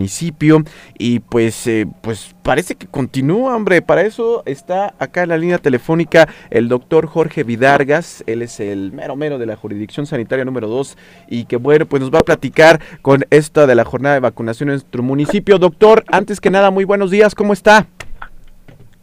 municipio 0.00 0.62
y 0.98 1.20
pues, 1.20 1.66
eh, 1.66 1.86
pues 2.00 2.34
parece 2.42 2.74
que 2.74 2.86
continúa, 2.86 3.54
hombre. 3.54 3.82
Para 3.82 4.00
eso 4.00 4.42
está 4.46 4.94
acá 4.98 5.24
en 5.24 5.28
la 5.28 5.36
línea 5.36 5.58
telefónica 5.58 6.26
el 6.48 6.68
doctor 6.68 7.06
Jorge 7.06 7.44
Vidargas. 7.44 8.24
Él 8.26 8.40
es 8.40 8.60
el 8.60 8.92
mero 8.92 9.14
mero 9.14 9.38
de 9.38 9.44
la 9.44 9.56
jurisdicción 9.56 10.06
sanitaria 10.06 10.46
número 10.46 10.68
2 10.68 10.96
y 11.28 11.44
que 11.44 11.56
bueno, 11.56 11.84
pues 11.84 12.00
nos 12.00 12.10
va 12.10 12.20
a 12.20 12.22
platicar 12.22 12.80
con 13.02 13.26
esta 13.28 13.66
de 13.66 13.74
la 13.74 13.84
jornada 13.84 14.14
de 14.14 14.20
vacunación 14.20 14.70
en 14.70 14.76
nuestro 14.76 15.02
municipio. 15.02 15.58
Doctor, 15.58 16.04
antes 16.10 16.40
que 16.40 16.48
nada, 16.50 16.70
muy 16.70 16.84
buenos 16.84 17.10
días, 17.10 17.34
¿cómo 17.34 17.52
está? 17.52 17.86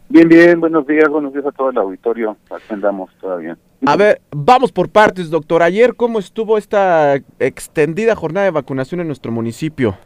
Bien, 0.08 0.28
bien, 0.28 0.58
buenos 0.58 0.84
días, 0.84 1.08
buenos 1.08 1.32
días 1.32 1.46
a 1.46 1.52
todo 1.52 1.70
el 1.70 1.78
auditorio. 1.78 2.36
Aquí 2.50 2.64
andamos 2.70 3.10
todavía. 3.20 3.56
A 3.86 3.96
ver, 3.96 4.20
vamos 4.32 4.72
por 4.72 4.88
partes, 4.88 5.30
doctor. 5.30 5.62
Ayer, 5.62 5.94
¿cómo 5.94 6.18
estuvo 6.18 6.58
esta 6.58 7.20
extendida 7.38 8.16
jornada 8.16 8.46
de 8.46 8.50
vacunación 8.50 9.00
en 9.00 9.06
nuestro 9.06 9.30
municipio? 9.30 9.96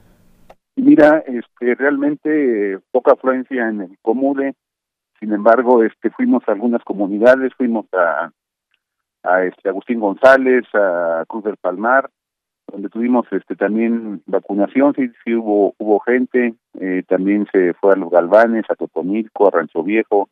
Mira, 0.76 1.18
este, 1.26 1.74
realmente 1.74 2.78
poca 2.90 3.12
afluencia 3.12 3.68
en 3.68 3.82
el 3.82 3.98
Comude. 4.00 4.54
Sin 5.20 5.32
embargo, 5.32 5.82
este, 5.82 6.10
fuimos 6.10 6.42
a 6.48 6.52
algunas 6.52 6.82
comunidades, 6.82 7.52
fuimos 7.54 7.86
a, 7.92 8.32
a 9.22 9.44
este 9.44 9.68
Agustín 9.68 10.00
González, 10.00 10.64
a 10.74 11.24
Cruz 11.28 11.44
del 11.44 11.56
Palmar, 11.56 12.10
donde 12.72 12.88
tuvimos 12.88 13.26
este 13.30 13.54
también 13.54 14.22
vacunación, 14.26 14.94
sí, 14.94 15.10
sí 15.24 15.34
hubo 15.34 15.74
hubo 15.78 16.00
gente, 16.00 16.54
eh, 16.80 17.02
también 17.06 17.46
se 17.52 17.74
fue 17.74 17.92
a 17.92 17.96
los 17.96 18.10
Galvanes, 18.10 18.64
a 18.68 18.74
Totonilco, 18.74 19.46
a 19.46 19.50
Rancho 19.50 19.82
Viejo. 19.82 20.30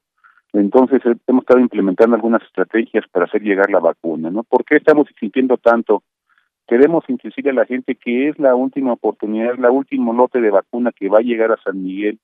Entonces 0.52 1.00
eh, 1.04 1.14
hemos 1.26 1.42
estado 1.42 1.60
implementando 1.60 2.16
algunas 2.16 2.42
estrategias 2.42 3.04
para 3.12 3.26
hacer 3.26 3.42
llegar 3.42 3.70
la 3.70 3.78
vacuna, 3.78 4.30
¿no? 4.30 4.42
¿Por 4.42 4.64
qué 4.64 4.76
estamos 4.76 5.06
insistiendo 5.10 5.58
tanto? 5.58 6.02
Queremos 6.70 7.02
insistir 7.08 7.48
a 7.48 7.52
la 7.52 7.66
gente 7.66 7.96
que 7.96 8.28
es 8.28 8.38
la 8.38 8.54
última 8.54 8.92
oportunidad, 8.92 9.58
la 9.58 9.72
último 9.72 10.12
lote 10.12 10.40
de 10.40 10.52
vacuna 10.52 10.92
que 10.92 11.08
va 11.08 11.18
a 11.18 11.22
llegar 11.22 11.50
a 11.50 11.60
San 11.64 11.82
Miguel 11.82 12.20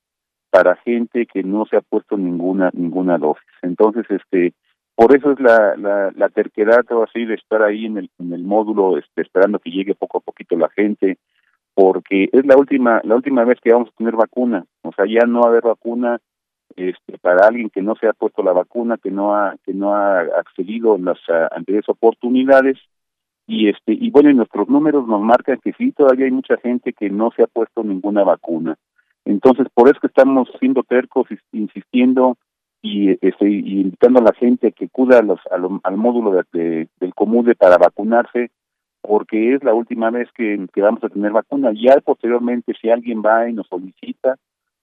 para 0.51 0.77
gente 0.77 1.27
que 1.27 1.43
no 1.43 1.67
se 1.67 1.77
ha 1.77 1.81
puesto 1.81 2.17
ninguna 2.17 2.71
ninguna 2.73 3.19
dosis. 3.19 3.43
Entonces, 3.63 4.07
este 4.09 4.55
por 4.95 5.17
eso 5.17 5.33
es 5.33 5.41
la, 5.41 5.75
la, 5.77 6.13
la 6.15 6.29
terquedad 6.29 6.85
o 6.93 7.03
así 7.03 7.25
de 7.25 7.35
estar 7.35 7.61
ahí 7.61 7.87
en 7.87 7.99
el, 7.99 8.11
en 8.21 8.33
el 8.33 8.45
módulo 8.45 8.99
este, 8.99 9.23
esperando 9.23 9.59
que 9.59 9.73
llegue 9.73 9.97
poco 9.97 10.19
a 10.19 10.21
poquito 10.21 10.57
la 10.57 10.69
gente 10.69 11.19
porque 11.75 12.29
es 12.31 12.47
la 12.47 12.57
última 12.57 13.01
la 13.03 13.17
última 13.17 13.43
vez 13.45 13.59
que 13.61 13.73
vamos 13.73 13.89
a 13.89 13.97
tener 13.99 14.15
vacuna 14.15 14.65
o 14.83 14.93
sea 14.93 15.07
ya 15.07 15.27
no 15.27 15.41
va 15.41 15.47
a 15.47 15.51
haber 15.51 15.65
vacuna 15.65 16.21
este 16.77 17.19
para 17.19 17.49
alguien 17.49 17.69
que 17.69 17.83
no 17.83 17.97
se 17.97 18.07
ha 18.07 18.13
puesto 18.13 18.45
la 18.45 18.53
vacuna 18.53 18.97
que 18.97 19.11
no 19.11 19.35
ha 19.35 19.57
que 19.65 19.75
no 19.75 19.93
ha 19.93 20.21
accedido 20.21 20.95
en 20.95 21.07
las 21.07 21.19
anteriores 21.51 21.89
oportunidades 21.89 22.79
y 23.47 23.69
este 23.69 23.93
y 23.93 24.11
bueno 24.11 24.31
y 24.31 24.35
nuestros 24.35 24.69
números 24.69 25.07
nos 25.07 25.21
marcan 25.21 25.59
que 25.63 25.73
sí 25.73 25.93
todavía 25.93 26.27
hay 26.27 26.33
mucha 26.33 26.57
gente 26.59 26.93
que 26.93 27.11
no 27.11 27.31
se 27.37 27.43
ha 27.43 27.47
puesto 27.47 27.83
ninguna 27.85 28.25
vacuna 28.25 28.77
entonces 29.25 29.67
por 29.73 29.89
eso 29.89 30.01
que 30.01 30.09
estamos 30.09 30.49
siendo 30.59 30.83
tercos 30.83 31.27
insistiendo 31.53 32.37
y, 32.83 33.11
este, 33.27 33.49
invitando 33.49 34.21
a 34.21 34.25
la 34.25 34.33
gente 34.33 34.73
que 34.73 34.87
acuda 34.87 35.19
a 35.19 35.23
los, 35.23 35.41
al 35.83 35.97
módulo 35.97 36.43
de, 36.53 36.89
del 37.01 37.15
Comude 37.15 37.55
para 37.55 37.79
vacunarse, 37.79 38.51
porque 39.01 39.55
es 39.55 39.65
la 39.65 39.75
última 39.75 40.11
vez 40.11 40.29
que, 40.33 40.67
que 40.73 40.83
vamos 40.83 41.03
a 41.03 41.09
tener 41.09 41.33
vacuna. 41.33 41.73
Ya 41.75 42.01
posteriormente, 42.01 42.75
si 42.81 42.91
alguien 42.91 43.23
va 43.25 43.49
y 43.49 43.53
nos 43.53 43.67
solicita, 43.67 44.37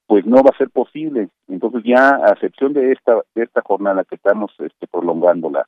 pues 0.07 0.25
no 0.25 0.43
va 0.43 0.51
a 0.53 0.57
ser 0.57 0.69
posible. 0.69 1.29
Entonces 1.47 1.83
ya 1.85 2.15
a 2.15 2.31
excepción 2.33 2.73
de 2.73 2.91
esta 2.91 3.21
de 3.35 3.43
esta 3.43 3.61
jornada 3.61 4.03
que 4.03 4.15
estamos 4.15 4.51
este, 4.59 4.87
prolongándola 4.87 5.65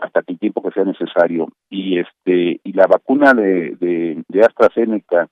hasta 0.00 0.22
el 0.26 0.38
tiempo 0.38 0.62
que 0.62 0.72
sea 0.72 0.84
necesario 0.84 1.48
y 1.70 1.98
este 1.98 2.60
y 2.62 2.72
la 2.72 2.86
vacuna 2.86 3.34
de, 3.34 3.76
de, 4.28 4.40
AstraZeneca 4.42 5.28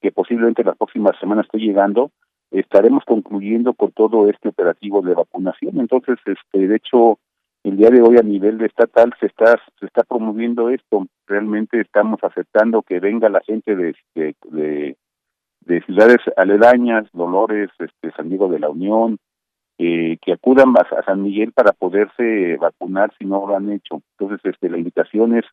que 0.00 0.12
posiblemente 0.12 0.64
las 0.64 0.76
próximas 0.76 1.18
semanas 1.20 1.44
esté 1.44 1.58
llegando, 1.58 2.10
estaremos 2.50 3.04
concluyendo 3.04 3.74
con 3.74 3.92
todo 3.92 4.28
este 4.28 4.48
operativo 4.48 5.02
de 5.02 5.14
vacunación. 5.14 5.78
Entonces, 5.78 6.18
este, 6.24 6.66
de 6.66 6.76
hecho, 6.76 7.18
el 7.64 7.76
día 7.76 7.90
de 7.90 8.00
hoy 8.00 8.16
a 8.16 8.22
nivel 8.22 8.60
estatal 8.62 9.12
se 9.20 9.26
está 9.26 9.60
se 9.78 9.86
está 9.86 10.02
promoviendo 10.02 10.70
esto. 10.70 11.06
Realmente 11.26 11.80
estamos 11.80 12.18
aceptando 12.22 12.82
que 12.82 13.00
venga 13.00 13.28
la 13.28 13.40
gente 13.40 13.76
de 13.76 13.94
de, 14.14 14.96
de, 15.60 15.80
ciudades 15.82 16.18
aledañas, 16.36 17.06
Dolores, 17.12 17.70
este, 17.78 18.10
San 18.16 18.28
Diego 18.28 18.48
de 18.48 18.58
la 18.58 18.70
Unión, 18.70 19.18
eh, 19.82 20.18
que 20.20 20.34
acudan 20.34 20.74
a, 20.76 21.02
San 21.04 21.22
Miguel 21.22 21.52
para 21.52 21.72
poderse 21.72 22.58
vacunar 22.58 23.10
si 23.18 23.24
no 23.24 23.46
lo 23.46 23.56
han 23.56 23.72
hecho. 23.72 24.02
Entonces, 24.18 24.44
este, 24.44 24.68
la 24.68 24.76
invitación 24.76 25.38
es 25.38 25.46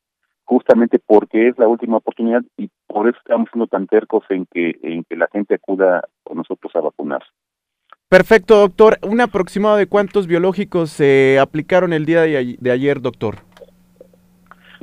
justamente 0.44 1.00
porque 1.00 1.48
es 1.48 1.58
la 1.58 1.70
última 1.70 1.96
oportunidad 1.96 2.42
y 2.58 2.70
por 2.88 3.08
eso 3.08 3.18
estamos 3.20 3.48
siendo 3.54 3.68
tan 3.68 3.88
tercos 3.88 4.26
en 4.30 4.46
que 4.46 4.78
en 4.84 5.06
que 5.06 5.16
la 5.16 5.30
gente 5.32 5.56
acuda 5.56 6.04
con 6.24 6.36
nosotros 6.36 6.76
a 6.76 6.82
vacunarse. 6.82 7.30
Perfecto, 8.10 8.60
doctor. 8.60 8.98
¿Un 9.02 9.22
aproximado 9.22 9.78
de 9.78 9.88
cuántos 9.88 10.28
biológicos 10.28 10.90
se 10.90 11.40
aplicaron 11.40 11.94
el 11.94 12.06
día 12.06 12.22
de, 12.24 12.72
ayer, 12.72 13.00
doctor? 13.00 13.36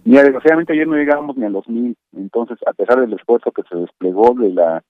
Mira, 0.04 0.22
desgraciadamente 0.22 0.72
ayer 0.72 0.88
no 0.88 0.96
llegamos 0.96 1.36
ni 1.36 1.44
a 1.44 1.50
los 1.50 1.68
mil, 1.68 1.94
entonces 2.16 2.56
a 2.66 2.72
pesar 2.72 2.98
del 2.98 3.12
esfuerzo 3.12 3.52
que 3.52 3.62
se 3.68 3.76
desplegó 3.76 4.34
de 4.34 4.54
la 4.54 4.82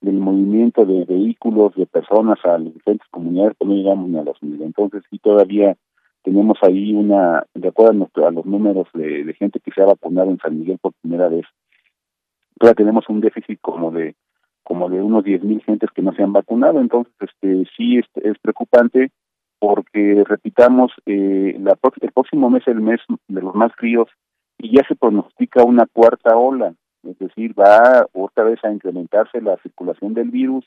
del 0.00 0.14
movimiento 0.14 0.84
de 0.84 1.04
vehículos, 1.04 1.74
de 1.74 1.86
personas 1.86 2.38
a 2.44 2.58
las 2.58 2.72
diferentes 2.74 3.06
comunidades, 3.10 3.54
pues 3.58 3.68
no 3.68 3.76
llegamos 3.76 4.08
ni 4.08 4.18
a 4.18 4.22
los 4.22 4.42
mil. 4.42 4.62
Entonces 4.62 5.02
sí 5.10 5.18
todavía 5.18 5.76
tenemos 6.22 6.58
ahí 6.62 6.94
una, 6.94 7.44
de 7.54 7.68
acuerdo 7.68 8.08
a, 8.14 8.30
los 8.30 8.46
números 8.46 8.88
de, 8.94 9.34
gente 9.38 9.60
que 9.60 9.70
se 9.70 9.82
ha 9.82 9.86
vacunado 9.86 10.30
en 10.30 10.38
San 10.38 10.58
Miguel 10.58 10.78
por 10.80 10.92
primera 11.00 11.28
vez, 11.28 11.46
todavía 12.58 12.74
tenemos 12.74 13.08
un 13.08 13.20
déficit 13.20 13.58
como 13.60 13.90
de 13.90 14.14
como 14.62 14.88
de 14.88 15.02
unos 15.02 15.24
diez 15.24 15.42
mil 15.42 15.60
gentes 15.62 15.90
que 15.90 16.02
no 16.02 16.12
se 16.12 16.22
han 16.22 16.32
vacunado, 16.32 16.80
entonces 16.80 17.12
este 17.18 17.64
sí 17.76 17.96
es, 17.98 18.04
es 18.22 18.38
preocupante 18.38 19.10
porque 19.58 20.22
repitamos 20.26 20.92
eh, 21.06 21.56
la, 21.58 21.76
el 22.00 22.12
próximo 22.12 22.50
mes 22.50 22.62
el 22.66 22.80
mes 22.80 23.00
de 23.28 23.42
los 23.42 23.54
más 23.54 23.72
fríos 23.74 24.08
y 24.58 24.76
ya 24.76 24.86
se 24.86 24.94
pronostica 24.94 25.64
una 25.64 25.86
cuarta 25.86 26.36
ola, 26.36 26.74
es 27.04 27.18
decir, 27.18 27.58
va 27.58 28.06
otra 28.12 28.44
vez 28.44 28.62
a 28.64 28.72
incrementarse 28.72 29.40
la 29.40 29.56
circulación 29.58 30.14
del 30.14 30.30
virus 30.30 30.64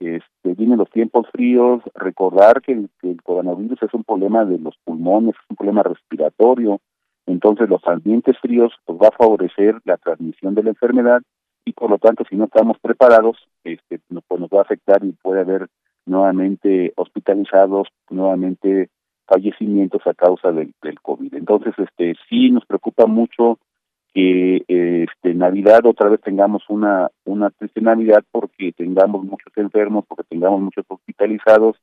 este, 0.00 0.54
vienen 0.54 0.78
los 0.78 0.90
tiempos 0.90 1.28
fríos, 1.30 1.82
recordar 1.94 2.60
que 2.60 2.72
el, 2.72 3.22
coronavirus 3.22 3.82
es 3.82 3.94
un 3.94 4.02
problema 4.02 4.44
de 4.44 4.58
los 4.58 4.76
pulmones, 4.84 5.34
es 5.34 5.50
un 5.50 5.56
problema 5.56 5.82
respiratorio, 5.84 6.80
entonces 7.26 7.68
los 7.68 7.86
ambientes 7.86 8.36
fríos 8.38 8.72
pues 8.84 8.98
va 9.00 9.08
a 9.08 9.16
favorecer 9.16 9.80
la 9.84 9.96
transmisión 9.98 10.54
de 10.54 10.64
la 10.64 10.70
enfermedad 10.70 11.22
y 11.64 11.72
por 11.72 11.88
lo 11.88 11.98
tanto 11.98 12.24
si 12.28 12.34
no 12.34 12.46
estamos 12.46 12.78
preparados, 12.80 13.36
este, 13.62 14.00
pues 14.26 14.40
nos 14.40 14.50
va 14.50 14.58
a 14.58 14.62
afectar 14.62 15.04
y 15.04 15.12
puede 15.12 15.42
haber 15.42 15.68
nuevamente 16.04 16.92
hospitalizados, 16.96 17.86
nuevamente 18.10 18.88
fallecimientos 19.26 20.04
a 20.06 20.14
causa 20.14 20.50
del, 20.50 20.74
del 20.82 21.00
COVID. 21.00 21.32
Entonces, 21.34 21.74
este 21.78 22.16
sí 22.28 22.50
nos 22.50 22.66
preocupa 22.66 23.06
mucho 23.06 23.60
que 24.14 24.64
este 24.68 25.34
Navidad 25.34 25.86
otra 25.86 26.10
vez 26.10 26.20
tengamos 26.20 26.62
una 26.68 27.10
una 27.24 27.50
triste 27.50 27.80
Navidad 27.80 28.22
porque 28.30 28.72
tengamos 28.72 29.24
muchos 29.24 29.52
enfermos, 29.56 30.04
porque 30.06 30.24
tengamos 30.28 30.60
muchos 30.60 30.84
hospitalizados, 30.88 31.76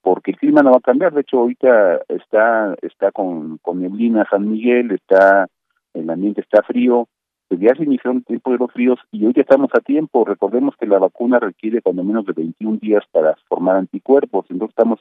porque 0.00 0.32
el 0.32 0.36
clima 0.36 0.62
no 0.62 0.70
va 0.70 0.78
a 0.78 0.80
cambiar. 0.80 1.12
De 1.12 1.22
hecho, 1.22 1.40
ahorita 1.40 2.02
está 2.08 2.76
está 2.82 3.10
con 3.10 3.58
con 3.58 3.80
neblina 3.80 4.26
San 4.30 4.48
Miguel, 4.48 4.92
está 4.92 5.48
el 5.94 6.08
ambiente 6.08 6.40
está 6.40 6.62
frío, 6.62 7.08
pues 7.48 7.60
ya 7.60 7.74
se 7.74 7.82
inició 7.82 8.12
el 8.12 8.24
tiempo 8.24 8.52
de 8.52 8.58
los 8.58 8.72
fríos 8.72 8.98
y 9.10 9.26
hoy 9.26 9.32
ya 9.34 9.42
estamos 9.42 9.70
a 9.74 9.80
tiempo. 9.80 10.24
Recordemos 10.24 10.76
que 10.78 10.86
la 10.86 10.98
vacuna 10.98 11.40
requiere 11.40 11.82
cuando 11.82 12.04
menos 12.04 12.24
de 12.26 12.32
21 12.32 12.78
días 12.78 13.02
para 13.10 13.36
formar 13.48 13.76
anticuerpos, 13.76 14.46
entonces 14.50 14.70
estamos 14.70 15.00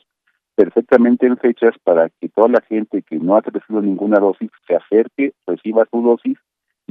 perfectamente 0.56 1.28
en 1.28 1.38
fechas 1.38 1.76
para 1.84 2.10
que 2.10 2.28
toda 2.28 2.50
la 2.50 2.62
gente 2.62 3.04
que 3.04 3.18
no 3.18 3.36
ha 3.36 3.42
recibido 3.42 3.82
ninguna 3.82 4.20
dosis 4.20 4.50
se 4.68 4.76
acerque, 4.76 5.34
reciba 5.46 5.88
su 5.90 6.02
dosis 6.02 6.38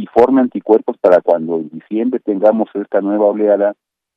y 0.00 0.06
forme 0.06 0.40
anticuerpos 0.40 0.96
para 0.98 1.20
cuando 1.20 1.56
en 1.56 1.68
diciembre 1.68 2.20
tengamos 2.20 2.70
esta 2.74 3.02
nueva 3.02 3.26
oleada, 3.26 3.74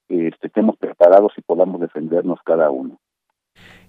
este, 0.08 0.48
estemos 0.48 0.78
preparados 0.78 1.34
y 1.38 1.42
podamos 1.42 1.82
defendernos 1.82 2.40
cada 2.46 2.69
uno. 2.69 2.98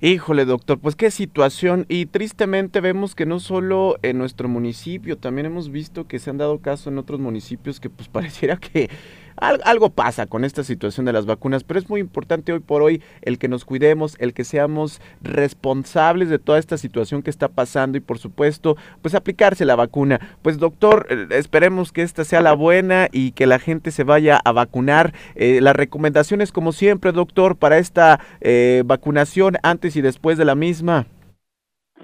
Híjole, 0.00 0.44
doctor, 0.44 0.80
pues 0.80 0.96
qué 0.96 1.10
situación. 1.10 1.86
Y 1.88 2.06
tristemente 2.06 2.80
vemos 2.80 3.14
que 3.14 3.26
no 3.26 3.38
solo 3.38 3.94
en 4.02 4.18
nuestro 4.18 4.48
municipio, 4.48 5.16
también 5.16 5.46
hemos 5.46 5.70
visto 5.70 6.08
que 6.08 6.18
se 6.18 6.30
han 6.30 6.38
dado 6.38 6.58
caso 6.58 6.90
en 6.90 6.98
otros 6.98 7.20
municipios 7.20 7.78
que 7.78 7.90
pues 7.90 8.08
pareciera 8.12 8.56
que 8.56 8.90
algo 9.36 9.90
pasa 9.90 10.26
con 10.26 10.44
esta 10.44 10.62
situación 10.62 11.06
de 11.06 11.12
las 11.12 11.26
vacunas, 11.26 11.64
pero 11.64 11.78
es 11.78 11.88
muy 11.88 12.00
importante 12.00 12.52
hoy 12.52 12.60
por 12.60 12.82
hoy 12.82 13.02
el 13.22 13.38
que 13.38 13.48
nos 13.48 13.64
cuidemos, 13.64 14.16
el 14.20 14.32
que 14.32 14.44
seamos 14.44 15.00
responsables 15.22 16.28
de 16.28 16.38
toda 16.38 16.58
esta 16.58 16.78
situación 16.78 17.22
que 17.22 17.30
está 17.30 17.48
pasando 17.48 17.98
y 17.98 18.00
por 18.00 18.18
supuesto, 18.18 18.76
pues 19.02 19.14
aplicarse 19.14 19.64
la 19.64 19.76
vacuna. 19.76 20.20
Pues 20.42 20.58
doctor, 20.58 21.06
eh, 21.10 21.26
esperemos 21.30 21.92
que 21.92 22.02
esta 22.02 22.24
sea 22.24 22.40
la 22.40 22.54
buena 22.54 23.08
y 23.12 23.32
que 23.32 23.46
la 23.46 23.58
gente 23.58 23.90
se 23.90 24.04
vaya 24.04 24.40
a 24.44 24.52
vacunar. 24.52 25.12
Eh, 25.34 25.60
las 25.60 25.76
recomendaciones 25.76 26.52
como 26.52 26.72
siempre, 26.72 27.12
doctor, 27.12 27.56
para 27.56 27.78
esta 27.78 28.20
eh, 28.40 28.82
vacunación 28.84 29.56
antes 29.62 29.96
y 29.96 30.02
después 30.02 30.38
de 30.38 30.44
la 30.44 30.54
misma. 30.54 31.06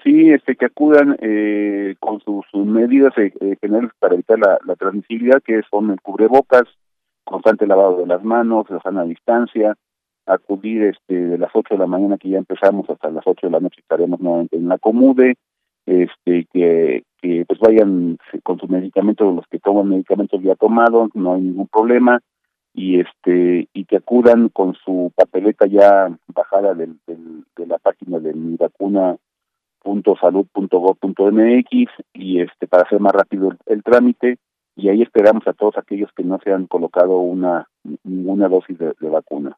Sí, 0.02 0.30
este, 0.30 0.56
que 0.56 0.64
acudan 0.64 1.16
con 1.98 2.20
sus, 2.20 2.46
medidas 2.54 3.12
generales 3.60 3.90
para 3.98 4.14
evitar 4.14 4.38
la, 4.38 4.58
la 4.64 4.74
transmisibilidad, 4.76 5.42
que 5.44 5.60
son 5.70 5.90
el 5.90 6.00
cubrebocas, 6.00 6.64
constante 7.30 7.66
lavado 7.66 7.98
de 7.98 8.06
las 8.06 8.22
manos, 8.24 8.68
la 8.68 8.80
sana 8.80 9.04
distancia, 9.04 9.76
acudir 10.26 10.82
este 10.82 11.14
de 11.14 11.38
las 11.38 11.50
8 11.54 11.74
de 11.74 11.78
la 11.78 11.86
mañana 11.86 12.18
que 12.18 12.28
ya 12.28 12.38
empezamos 12.38 12.88
hasta 12.90 13.10
las 13.10 13.26
8 13.26 13.46
de 13.46 13.50
la 13.50 13.60
noche 13.60 13.80
estaremos 13.80 14.20
nuevamente 14.20 14.56
en 14.56 14.68
la 14.68 14.78
comude 14.78 15.36
este 15.86 16.46
que, 16.52 17.04
que 17.20 17.44
pues 17.46 17.58
vayan 17.58 18.18
con 18.42 18.58
sus 18.58 18.68
medicamentos 18.68 19.34
los 19.34 19.46
que 19.48 19.58
toman 19.58 19.88
medicamentos 19.88 20.40
ya 20.42 20.54
tomados 20.54 21.10
no 21.14 21.34
hay 21.34 21.40
ningún 21.40 21.68
problema 21.68 22.20
y 22.74 23.00
este 23.00 23.68
y 23.72 23.84
que 23.86 23.96
acudan 23.96 24.50
con 24.50 24.74
su 24.74 25.10
papeleta 25.16 25.66
ya 25.66 26.14
bajada 26.28 26.74
del, 26.74 26.98
de 27.06 27.66
la 27.66 27.78
página 27.78 28.18
de 28.18 28.34
mi 28.34 28.56
vacuna 28.56 29.16
punto 29.82 30.14
mx 31.32 31.90
y 32.12 32.40
este 32.40 32.66
para 32.68 32.84
hacer 32.84 33.00
más 33.00 33.12
rápido 33.12 33.52
el, 33.66 33.82
trámite 33.82 34.36
y 34.82 34.88
ahí 34.88 35.02
esperamos 35.02 35.46
a 35.46 35.52
todos 35.52 35.76
aquellos 35.76 36.10
que 36.16 36.24
no 36.24 36.38
se 36.42 36.52
han 36.52 36.66
colocado 36.66 37.18
una 37.18 37.68
ninguna 38.04 38.48
dosis 38.48 38.78
de 38.78 39.08
vacuna. 39.08 39.56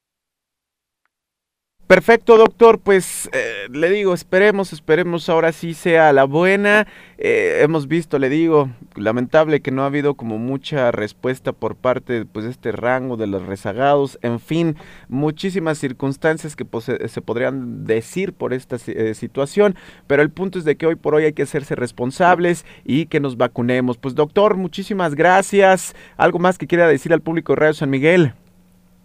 Perfecto, 1.93 2.39
doctor. 2.39 2.79
Pues 2.79 3.29
eh, 3.35 3.69
le 3.71 3.91
digo, 3.91 4.15
esperemos, 4.15 4.73
esperemos 4.73 5.29
ahora 5.29 5.53
sí 5.53 5.75
sea 5.75 6.11
la 6.15 6.25
buena. 6.25 6.87
Eh, 7.19 7.59
hemos 7.61 7.87
visto, 7.87 8.19
le 8.19 8.31
digo, 8.31 8.71
lamentable 8.97 9.61
que 9.61 9.73
no 9.73 9.83
ha 9.83 9.89
habido 9.89 10.15
como 10.15 10.39
mucha 10.39 10.91
respuesta 10.91 11.53
por 11.53 11.77
parte 11.77 12.25
pues, 12.25 12.47
de 12.47 12.51
este 12.51 12.73
rango 12.73 13.19
de 13.19 13.27
los 13.27 13.43
rezagados. 13.45 14.19
En 14.23 14.41
fin, 14.41 14.79
muchísimas 15.09 15.77
circunstancias 15.77 16.57
que 16.57 16.65
se 17.09 17.21
podrían 17.21 17.85
decir 17.85 18.33
por 18.33 18.55
esta 18.55 18.79
eh, 18.87 19.13
situación. 19.13 19.77
Pero 20.07 20.23
el 20.23 20.31
punto 20.31 20.59
es 20.59 20.65
de 20.65 20.79
que 20.79 20.87
hoy 20.87 20.95
por 20.95 21.15
hoy 21.15 21.25
hay 21.25 21.35
que 21.35 21.43
hacerse 21.43 21.75
responsables 21.75 22.65
y 22.87 23.05
que 23.05 23.21
nos 23.21 23.37
vacunemos. 23.37 23.99
Pues 23.99 24.15
doctor, 24.15 24.57
muchísimas 24.57 25.15
gracias. 25.15 25.95
¿Algo 26.17 26.39
más 26.39 26.57
que 26.57 26.67
quiera 26.67 26.89
decir 26.89 27.13
al 27.13 27.21
público 27.21 27.53
de 27.53 27.57
Radio 27.57 27.75
San 27.75 27.91
Miguel? 27.91 28.33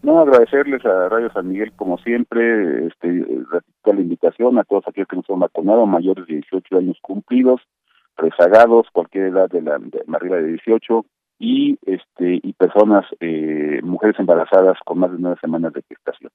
No, 0.07 0.21
agradecerles 0.21 0.86
a 0.86 1.09
Radio 1.09 1.30
San 1.33 1.50
Miguel, 1.50 1.74
como 1.75 1.98
siempre, 1.98 2.88
este, 2.88 3.25
la 3.83 4.00
invitación 4.00 4.57
a 4.57 4.63
todos 4.63 4.88
aquellos 4.88 5.09
que 5.09 5.18
no 5.18 5.24
son 5.24 5.42
vacunados, 5.42 5.86
mayores 5.86 6.25
de 6.27 6.36
18 6.36 6.77
años 6.77 6.98
cumplidos, 7.01 7.59
rezagados, 8.15 8.88
cualquier 8.94 9.25
edad 9.25 9.50
de 9.50 9.62
la 9.62 9.77
de, 9.80 10.01
arriba 10.13 10.38
de 10.38 10.48
18, 10.48 11.06
y 11.39 11.77
este 11.86 12.39
y 12.42 12.54
personas, 12.54 13.06
eh, 13.19 13.81
mujeres 13.83 14.18
embarazadas 14.18 14.77
con 14.86 15.00
más 15.00 15.12
de 15.12 15.18
nueve 15.19 15.36
semanas 15.42 15.74
de 15.74 15.83
gestación. 15.89 16.31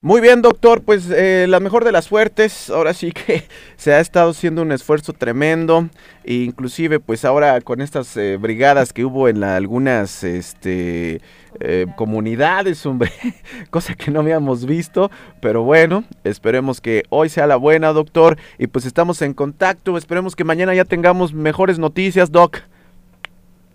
Muy 0.00 0.20
bien, 0.20 0.42
doctor, 0.42 0.82
pues 0.84 1.10
eh, 1.10 1.46
la 1.48 1.58
mejor 1.58 1.84
de 1.84 1.90
las 1.90 2.04
suertes. 2.04 2.70
Ahora 2.70 2.94
sí 2.94 3.10
que 3.10 3.42
se 3.76 3.92
ha 3.92 3.98
estado 3.98 4.30
haciendo 4.30 4.62
un 4.62 4.70
esfuerzo 4.70 5.12
tremendo, 5.12 5.88
e 6.22 6.34
inclusive 6.34 7.00
pues 7.00 7.24
ahora 7.24 7.60
con 7.62 7.80
estas 7.80 8.16
eh, 8.16 8.36
brigadas 8.40 8.92
que 8.92 9.04
hubo 9.04 9.28
en 9.28 9.42
algunas 9.42 10.22
este, 10.22 11.20
eh, 11.58 11.86
comunidades, 11.96 12.86
hombre, 12.86 13.10
cosa 13.70 13.96
que 13.96 14.12
no 14.12 14.20
habíamos 14.20 14.66
visto, 14.66 15.10
pero 15.42 15.64
bueno, 15.64 16.04
esperemos 16.22 16.80
que 16.80 17.02
hoy 17.08 17.28
sea 17.28 17.48
la 17.48 17.56
buena, 17.56 17.92
doctor, 17.92 18.36
y 18.56 18.68
pues 18.68 18.86
estamos 18.86 19.20
en 19.20 19.34
contacto, 19.34 19.98
esperemos 19.98 20.36
que 20.36 20.44
mañana 20.44 20.76
ya 20.76 20.84
tengamos 20.84 21.34
mejores 21.34 21.80
noticias, 21.80 22.30
doc. 22.30 22.58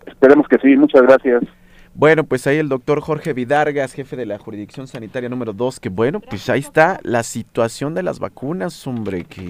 Esperemos 0.06 0.48
que 0.48 0.56
sí, 0.56 0.74
muchas 0.74 1.02
gracias. 1.02 1.42
Bueno, 1.96 2.24
pues 2.24 2.44
ahí 2.48 2.56
el 2.56 2.68
doctor 2.68 3.00
Jorge 3.00 3.32
Vidargas, 3.32 3.92
jefe 3.92 4.16
de 4.16 4.26
la 4.26 4.36
jurisdicción 4.36 4.88
sanitaria 4.88 5.28
número 5.28 5.52
2, 5.52 5.78
que 5.78 5.90
bueno, 5.90 6.18
pues 6.20 6.50
ahí 6.50 6.58
está 6.58 6.98
la 7.04 7.22
situación 7.22 7.94
de 7.94 8.02
las 8.02 8.18
vacunas, 8.18 8.84
hombre, 8.88 9.24
que... 9.24 9.44